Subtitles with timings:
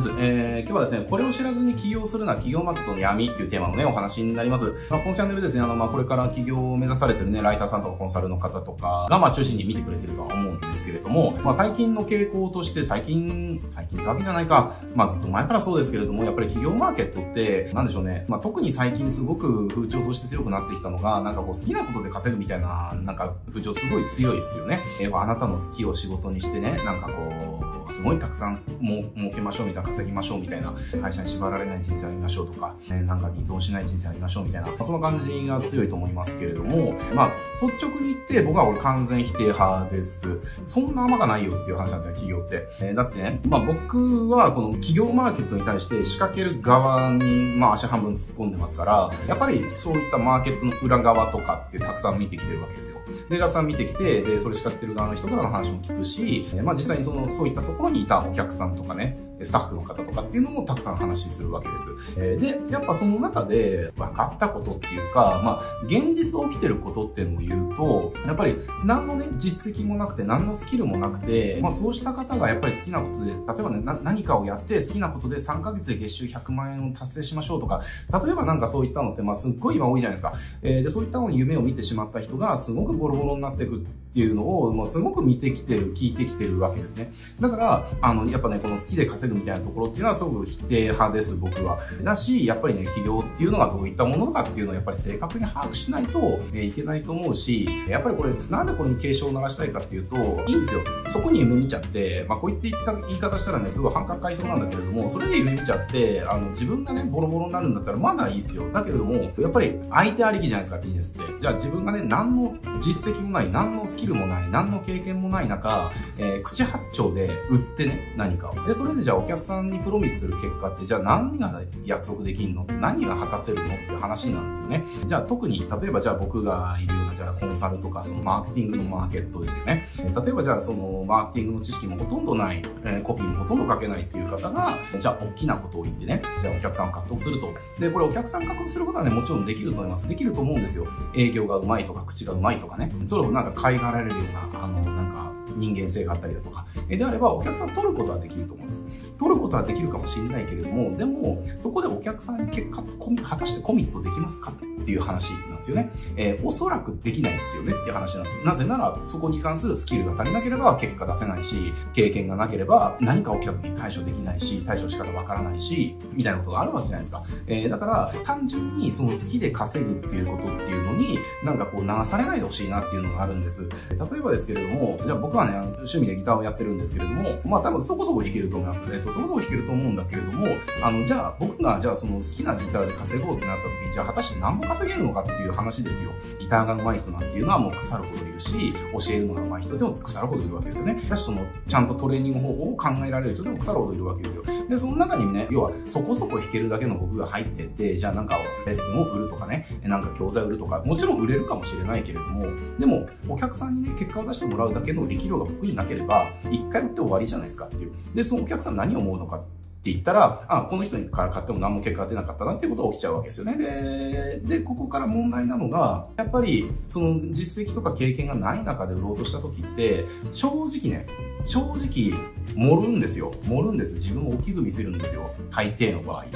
[0.00, 0.14] です。
[0.18, 4.74] えー、今日はですね、これを知らずに起業するな、企業マーケットの闇っていうテーマのね、お話になります。
[4.90, 24.80] まあ、このチャンネルですね、あの、まあ、これから起業を目指されてるね、ライターさんとかコンサルの方とかが、まあ、中心に見てくれてるとは思うんですけれども、まあ、最近の傾向として、最近、最近ってわけじゃないか、まあ、ずっと前からそうですけれども、やっぱり企業マーケットって、なんでしょうね、まあ、特に最近すごく風潮として強くなってきたのが、なんかこう、好きなことで稼ぐみたいな、なんか風潮すごい強いですよね。
[25.00, 30.72] えー、あなたの好きを仕事にしてね、なんかこう、すごいたくさんも儲けましょうみたいな、稼ぎましょうみたいな、
[31.02, 40.38] 会社に縛られない人生ありましょうとか、ね、なんかに依存しない人生ありましょうみたいな、その感じが強いと思いますけれども、まあ、率直に言って僕は俺完全否定派です。
[40.66, 42.68] そんな甘がないよっていう話なんですよ、企業って。
[42.80, 53.00] えー、だってね、まあ僕はこの企業マーケットに対して仕掛ける側に、まあ足半分突っ込んでますから、やっぱりそういったマーケットの裏側とかってたくさん見てきてるわけですよ。
[53.28, 61.90] で、たくさん見てきて、で、それ仕掛けてる側の人からの話も聞くし、まあ実際にその、そういったとこころにいたお客さんとかね、スタッフの方とかっていうのもたくさん話するわけです。
[62.16, 77.82] え、で、やっぱその中で分かったことっていうか、まあ、現実起きてることっていうのを言うと、やっぱり何のね、実績もなくて、何のスキルもなくて、まあそうした方がやっぱり好きなことで、例えばね、何かをやって好きなことで3ヶ月で月収100万円を達成しましょうとか、
[78.24, 80.34] 例えばなんかそういったのって、まあすっごい今多いじゃないですか。
[80.62, 83.78] えー、で、そういったのに夢を見てしまった人がすごくボロボロになっていくっ
[84.12, 87.12] ていうのを、もうすごく見てきてる、聞いてきてるわけですね。
[87.40, 91.78] だから、あの、やっぱね、この好きで稼ぐみたいなところっていうのはすごく否定派です、僕は。
[92.02, 100.80] だし、やっぱりね、企業っていうのがどういったものかっていうのをやっぱり正確に把握しないと、えいけないと思うし、やっぱりこれ、なんでこれに警鐘を鳴らしたいかっていうと、いいんですよ。
[101.08, 108.70] そこに夢見ちゃって、まあ、こういった言い方したらね、すごい反感買いそうなんだけれども、それで夢見ちゃって、あの、自分がね、ボロボロになるんだったらまだいいっすよ。
[108.72, 111.24] だけれども、やっぱり相手ありきじゃないですか、ビジネスって。
[111.40, 118.66] じゃあ自分がね、何の実績もない、何のスキルもない、何の経験もない中、えー、口八丁で売ってね、何かを。
[118.66, 122.64] で、それでじゃあお客さんにプロミスする結果って、じゃあ何が約束できんの？
[122.64, 123.64] 何が果たせるの？
[123.64, 124.84] っていう話なんですよね。
[125.06, 129.88] じゃあ特に、例えばじゃあ僕がいるような、じゃあコンサルとか、そのマーケティングのマーケットですよね。
[129.98, 137.52] 例えばじゃあそのマーケティングの知識もほとんどない、えー、コピーもほとんど書けないっていう方が、じゃあ大きなことを言ってね、じゃあお客さんを獲得すると。
[137.78, 140.08] で、これお客さん獲得することはね、もちろんできると思います。
[140.08, 140.86] できると思うんですよ。
[141.14, 142.90] 営業がうまいとか、口がうまいとかね。
[143.06, 148.86] それをなんか買いがられるような、あの、なんか、人間性があったりだとか、えであればお客さん取ることはできると思うんです。
[149.20, 152.82] 取ることはできるかもしれないけれども、でも、そこでお客さんに結果、
[153.22, 155.92] 果たしてコミットできますかっていう話なんですよね。
[156.16, 158.36] えー、おそらくできないですよねっていう話なんです。
[158.46, 167.22] なぜなら、そこに関するスキルが足りなければ結果出せないし、経験がなければ何か起きた時に対処できないし、対処仕方わからないし、みたいなことがあるわけじゃないですか。
[167.46, 173.68] えー、だから、単純にその好きで稼ぐっていうことっていうのに、なんかこう流されないでほしいなっていうのがあるんです。
[173.90, 178.86] 例えばですけれども、じゃあ僕はね、趣味でギターをやってるんですけれども、まあ多分そこそこ弾けると思います。
[178.90, 180.46] えっ、ー、と、そこそこ弾けると思うんだけれども、
[180.82, 186.10] あの、じゃあ僕がじゃあその好きなギターで稼ごうってなった時に、じゃあ果たして何も稼げるのかっていう話ですよ。
[186.38, 191.02] ギターが上手い人なんていうのはもう腐るほどいるし、教えるのが上手い人でも腐るほどいるわけですよね。
[191.08, 194.42] だしその、ちゃんとトレーニング方法を考えられる人でも腐るほどいるわけですよ。
[194.68, 202.46] で、その中にね、要はそこそこ弾けるだけの僕が入ってって、じゃあなんかレッスンを売るとかね、なんか教材を売るとか、もちろん売れるかもしれないけれども、
[202.78, 207.92] でもお客さんにね、結果を出してもらうだけの力量が僕になければ、一回売って終わりじゃないですかっていう。
[208.14, 209.40] で、そのお客さん何を思うのか
[209.80, 213.56] って言ったら、あ、この人から買っても何も結果が出なかったなっていうことが起きちゃうわけですよね。
[213.56, 221.06] で、で、ここから問題なのが、やっぱり、その実績とか経験がない中で売ろうとした時って、正直ね、
[221.46, 222.12] 正直、
[222.54, 223.30] 盛るんですよ。
[223.44, 223.94] 盛るんです。
[223.94, 225.30] 自分を大きく見せるんですよ。
[225.50, 226.26] 大抵の場合。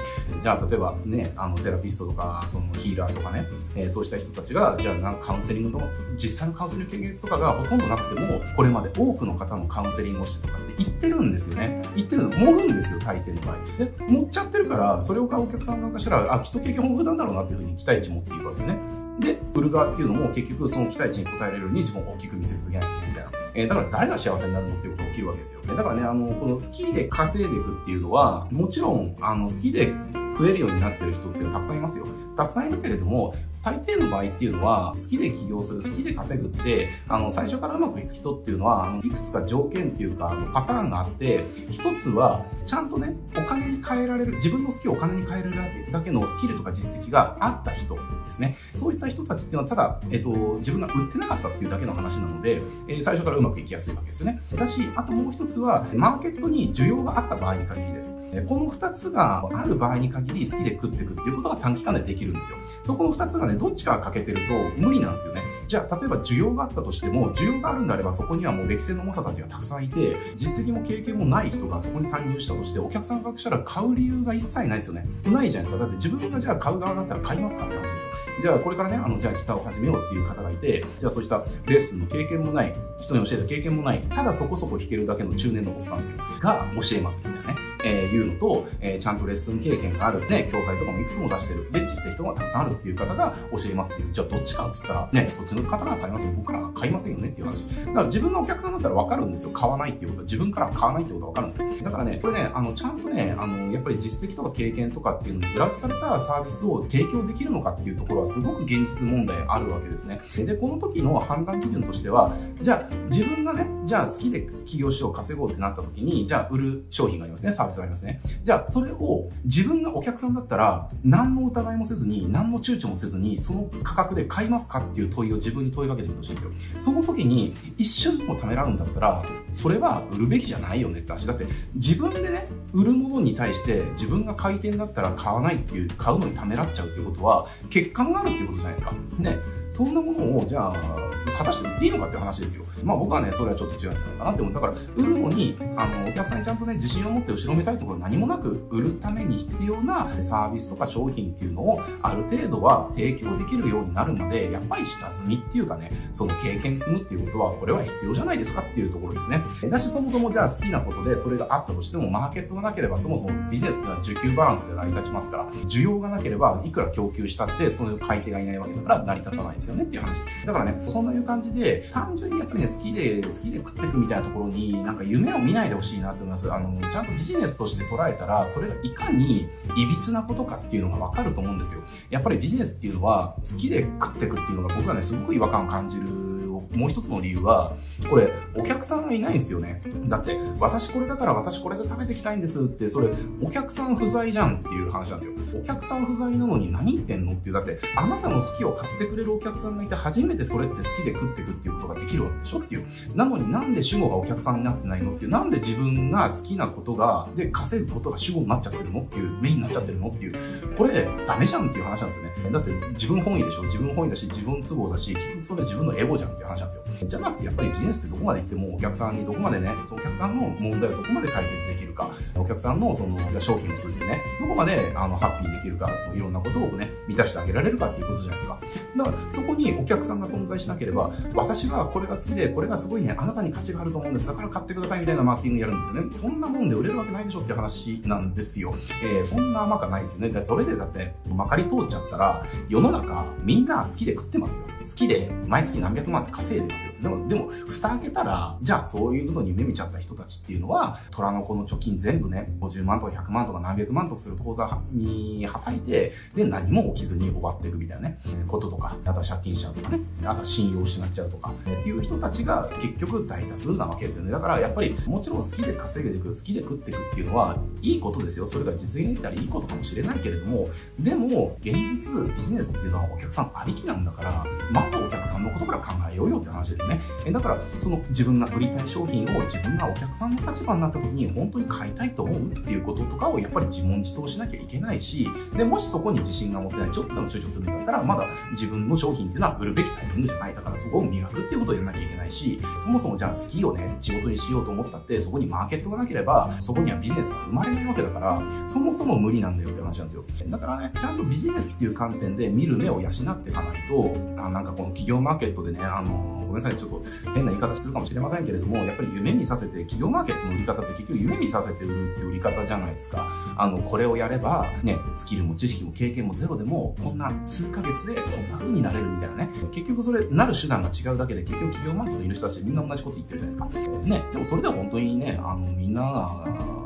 [0.42, 11.82] じゃあ、例えばね、あの、セラピストとか、そのヒーラーとかね、えー、そうした人たちが、じゃあ、なんカウンセリングの、実際のカウンセリング経験とかがほとんどなくても、これまで多くの方のカウンセリングをしてとかって言ってるんですよね。
[11.96, 13.56] 言ってるの、盛るんですよ、大抵の場合。
[13.78, 18.78] で、盛っちゃってるから、それを買うお客さんなんかしたら、あ、きっと経験豊富なんだろうなっていうふうに期待値持っていくわけですね。
[19.20, 23.30] で、売る側っていうのも結局その期待値に応えられるように自分を大きく見せ続けないみたいな。
[23.54, 25.76] えー、だから誰が幸せになるのっていうことが起きるわけですよね。
[25.76, 29.92] だからね、あの、この好きで稼いでいくっていうのは、もちろん、あの、好きで
[30.38, 32.06] 増えるようになってる人っていうのはたくさんいますよ。
[32.36, 33.34] たくさんいるけれども、
[33.64, 48.58] 大抵の場合っていうのは、好きで起業する、好きで稼ぐって、あの、最初からうまくいく人っていうのは、あの、いくつか条件っていうか、あの、パターンがあって、一つは、ちゃんとね、お金に変えられる、自分の好きをお金に変えるだけだけのスキルとか実績があった人ですね。
[48.74, 50.28] そういった人たちっていうのは、ただ、えっと、
[50.58, 54.42] 自分が売ってなかったっていうだけの話なので、えー、最初からうまくいきやすいわけですよね。
[54.54, 58.14] だし、あともう一つは、マーケットに需要があった場合に限りです。
[58.48, 62.58] この二つがある場合に限り、好きで食っていくっていうことが短期間でできるんですよ。
[62.82, 65.42] そこの二つがね、ね、どっちかが欠けてると無理なんですよね。
[65.66, 75.06] じゃあ、例えば需要があったとしても、需要があるんであればそこにはもう歴戦の猛者たちがたくさんいて、実績も経験もない人がそこに参入したとして、お客さんがしたら買う理由が一切ないですよね。
[75.24, 75.78] ないじゃないですか。
[75.78, 77.98] だって自分がじゃあ買う側だったら買いますかって話ですよ。
[78.42, 82.74] じゃあこれからね、あの、じゃあギターを始めようっていう方がいて、じゃあそうしたレッスンの経験もない、
[83.04, 86.16] 人に教えた経験もない、ただそこそこ弾けるだけの中年のおっさんす。
[86.40, 87.74] が教えますみたいなね。
[87.84, 91.70] えー、いうのと、えー、ちゃんとレッスン経験がある、ね、教材とかもいくつも出してる。
[91.70, 94.12] で、実績とかたくさんあるっていう方が教えますっていう。
[94.12, 96.32] じゃあどっちかっつったら、ね、そっちの方が買いますよ。
[96.32, 97.64] 僕らが買いませんよねっていう話。
[97.64, 99.50] だから自分のお客さんだったらわかるんですよ。
[99.50, 100.24] 買わないっていうことは。
[100.24, 101.84] 自分から買わないってことはわかるんですよ。
[101.84, 110.20] だからね、これね、あの、ちゃんとね、あの、やっぱり実績とか経験とかっていうのに裏打ちされたサービスを提供できるのかっていうところはすごく現実問題あるわけですね。
[110.38, 117.52] で、この時の判断基準としては、じゃあ自分がね、じゃあ好きで起業しよう、稼ごうってなった時に、じゃあ売る商品がありますね。
[117.52, 118.20] サービスがありますね。
[118.42, 126.50] じゃあ、それを自分がお客さんだったら、何の疑いもせずに、何の躊躇もせずに、その価格で買いますかっていう問いを自分に問いかけてみてほしいんですよ。
[126.80, 131.26] その時に、一瞬でもためらうんだったら、それは売るべきじゃないよねって話。
[131.26, 138.94] だって、自分でね、売るものに対して、自分が買い手だったら買わないっていう、買うのにためらっちゃうっていうことは、欠陥があるっていうことじゃないですか。
[139.18, 139.63] ね。
[139.74, 141.04] そんなものを、じゃあ、
[141.36, 142.64] 果たして売っていいのかっていう話ですよ。
[142.84, 144.54] まあ僕はね、それはちょっと違うんじゃないかなって思う。
[144.54, 159.42] だから、売るのに、あの、お客さんにちゃんとね、自信を持って後ろめたいところ何もなく売るために必要なサービスとか商品っていうのを、ある程度は提供できるようになるまで、やっぱり下積みっていうかね、その経験積むっていうことは、これは必要じゃないですかっていうところですね。
[159.68, 170.20] だし、そもそもじゃあ好きなことでそれがあったとしても、マーケットがなければ、そもそもビジネスっていうのは需給バランスで成り立ちますから、需要がなければ、いくら供給したって、その買い手がいないわけだから成り立たないですですよねっていう話。
[170.44, 176.52] だからね、そんないう感じで、単純にやっぱりね、好きで、好きで食っていくみたいなところに、なんか夢を見ないでほしいなって思います。
[176.52, 181.82] あの、ちゃんとビジネスとして捉えたら、それがいかにいびつなことかっていうのがわかると思うんですよ。
[182.10, 186.33] やっぱりビジネスっていうのは、好きで食っていくっていうのが僕はね、すごく違和感を感じる
[186.72, 187.76] もう一つの理由は、
[188.08, 189.82] これ、お客さんがいないんですよね。
[190.06, 193.10] だって、私これだから私これで食べていきたいんですって、それ、
[193.42, 195.60] お客さん不在じゃんっていう話なんですよ。
[195.60, 202.86] お客さん不在なのに何言ってんのっていう、だって、あなたの好きを買ってくれるお客さんがいて、初めてそれって好きで食ってくっていうことができるわけでしょっていう。
[203.14, 210.34] なのになんで主語がお客さんになってないのっていう、なんで自分が好きなことが、で、稼ぐことが主語になっちゃってるのっていう、メインになっちゃってるのっていう、
[210.76, 212.50] これ、ダメじゃんっていう話なんですよね。
[212.52, 217.08] だって、自分本位でしょ自分本位だし、自分都合だし、結局それ自分のエゴじゃんっていう話なんですよ。
[217.08, 228.58] じゃなくて、やっぱりビジネスってどこまで行っても、お客さんにどこまでね、そのお客さんの問題をどこまで解決できるか、お客さんのその商品を通じてね、どこまであのハッピーできるか、いろんなことをね、満たしてあげられるかっていうことじゃないですか。
[228.96, 234.26] だから、そこにお客さんが存在しなければ、私はこれが好きで、これがすごいね、あなたに価値があると思うんです。
[234.26, 236.10] だから買ってくださいみたいなマーケティングやるんですよね。
[236.14, 238.74] そんなもんで売れるわけないでしょって話なんですよ。
[239.02, 240.44] えー、そんな甘くないですよね。
[240.44, 244.66] それでだって、まかり通っちゃったら、世の中、みんな好きで食ってますよ。
[244.66, 246.93] 好きで、毎月何百万って稼いでますよ。
[247.04, 264.32] でも、でも、蓋開けたら、じゃあそういうのに夢見ちゃった人たちっていうのは、虎の子の貯金全部ね、50万とか100万とか何百万とかする口座にはたいて、で、何も起きずに終わっていくみたいなね、こととか、あとは借金しちゃうとかね、あとは信用を失っちゃうとか、っていう人たちが結局大多数なわけですよね。
[264.32, 268.46] だからやっぱり、もちろん好きで稼げていく、好きで食っていくっていうのは、いいことですよ。
[268.46, 277.32] それが実現できたらいいことかもしれないけれども、でも、現実、ビジネスっていうのはお客さんありきなんだから、まずお客さんのことから考えようよって話ですよね。
[277.32, 290.54] だから、その自分が売りたい商品を自分がお客さんの立場になった時に本当に買いたいと思うっていうこととかをやっぱり自問自答しなきゃいけないし、で、もしそこに自信が持てない、ちょっとでも躊躇するんだったら、まだ自分の商品っていうのは売るべきタイミングじゃない。
[290.54, 300.24] だからそこを磨くっていうことをやらなきゃいけないし、そもそもじゃあ好きをね、仕事にしようと思ったって、そこにマーケットがなければ、そこにはビジネスが生まれないわけだから、そもそも無理なんだよって話なんですよ。
[300.48, 313.28] だからね、ちゃんとビジネスっていう観点で見る目を養っていかないと、あなんかこの企業マーケットでね、あの、ごめんなさい、ちょっと変な言い方するかもしれませんけれども、やっぱり夢見させて、企業マーケットの売り方って結局夢見させて売るって売り方じゃないですか。
[313.56, 319.50] あの、これをやれば、ね、スキルも知識も経験もゼロでも、こんな数ヶ月でこんな風になれるみたいなね。
[319.72, 323.98] 結局それ、なる手段が違うだけで、結局企業マーケットにいる人たちみんな同じこと言ってるじゃないですか。
[323.98, 326.83] ね、でもそれでは本当にね、あの、みんなが、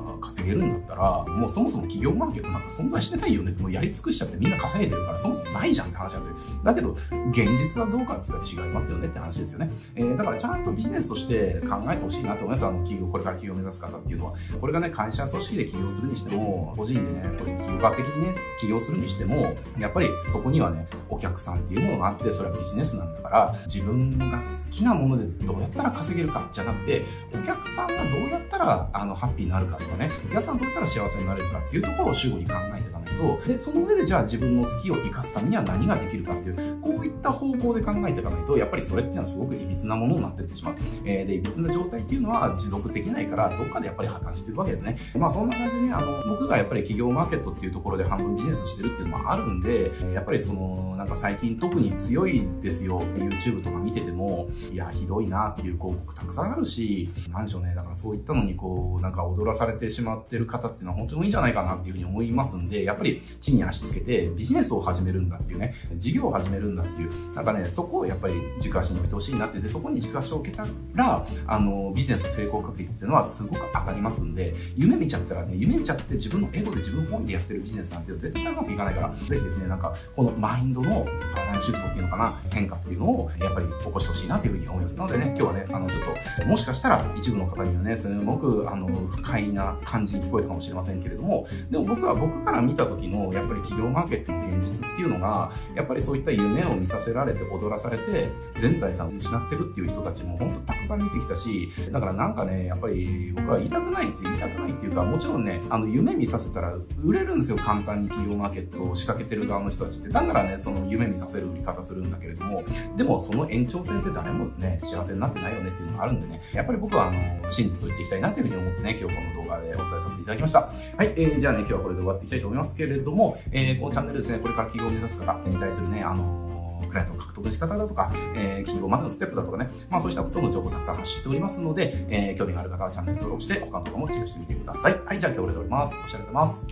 [0.48, 6.60] げるんだったら、もうそもそも企業マーケットなんか存在してないよねって、もうやり尽くしちゃってみんな稼いでるから、そもそもないじゃんって話なんですよ。
[6.64, 6.90] だけど、
[7.30, 9.70] 現実はどうかって言ったら違いますよねって話ですよね。
[9.94, 12.66] えー、だからちゃんとビジネスとして考えてほしいなと思います。
[12.66, 14.34] あの、企業、これから企業を目指す方っていうのは。
[14.60, 40.74] これがね、会社組織で起業するにしても、個人でね、これ企業家的にね、起業するにしても、やっぱりそこにはね、お客さんっていうものがあって、それはビジネスなんだから、自分が好きなものでどうやったら稼げるかじゃなくて、お客さんがどうやったら、あの、ハッピーになるかとかね、皆さんどうやったら幸せになれるかっていうところを主語に考えていかないと、と、で、その上でじゃあ自分の好きを生かすためには何ができるかっていう、こういった方向で考えていかないと、やっぱりそれっていうのはすごく歪なものになっていってしまう。
[41.04, 44.96] えー、で、歪な状態っていうのは持続できないから、どっかでやっぱり破綻してるわけですね。
[45.16, 53.00] まあそんな感じでね、あの、僕がやっぱり企業マーケットっていうところで半分ビジネスしてるっていうのもあるんで、やっぱりその、なんか最近特に強いですよ。
[53.16, 57.74] YouTube とか見てても、いや、ひどいなっていう広告たくさんあるし、なんでしょうね。
[57.74, 63.07] だからそういったのにこう、なんか踊らされてしまってる方っていうのは本当に多いんじゃないかなっていうふうに思いますんで、やっぱり
[63.40, 69.60] 地に足つけてビジネスを始めるんだっていうね、事業を始めるんだっていう、なんかね、そこをやっぱり軸足に置いてほしいなって。
[69.60, 84.98] で、そこに軸足を置けたら、あの、ビジネスの成功確率っていうのはすごく上がりますんで、夢見ちゃったらね、夢見ちゃって自分のエゴで自分本位でやってるビジネスなんて絶対うまくいかないから、ぜひですね、なんか、このマインドのパラダイムシフトっていうのかな、変化っていうのを、やっぱり起こしてほしいなというふうに思います。
[84.98, 86.02] のでね、今日はね、あの、ちょっ
[86.40, 104.30] と、もしかしたら一部の方にはね、すごく、あの、不快な感じに聞こえたかもしれませんけれども、でも僕は僕から見た時の、やっぱり企業マーケットの現実っていうのが、やっぱりそういった夢を見させられて踊らされて、全財産を失ってるっていう人たちも本当たくさん見てきたし、だからなんかね、やっぱり僕は言いたくないですよ。
[104.30, 106.74] 言いたくないっていうか、もちろんね、あの、夢見させたら
[107.04, 107.58] 売れるんですよ。
[107.58, 110.08] 簡単に企業マーケットを仕掛けてる側の人たちって。
[110.08, 112.64] だからね、その夢見させる売り方するんだけれども、
[112.96, 120.60] でもその延長線って誰もね、幸せになってないよねっていうのがあるんでね、やっぱり僕はあの、真実を言っていきたいなというふうに思ってね、今日この動画でお伝えさせていただきました。
[120.96, 134.98] はい、えー、じゃあね、今日はこれで終わっていきたいと思いますけど、れどもえー、このチャンネルですね、これから企業を目指す方に対するね、あのクライアントの獲得の仕方だとか、えー、企業までのステップだとかね、まあそうしたことの情報をたくさん発信しておりますので、えー、興味がある方はチャンネル登録して、他の動画もチェックしてみてください。
[135.04, 135.98] はい、じゃあ今日はこれで終わります。
[136.02, 136.66] お知らせます。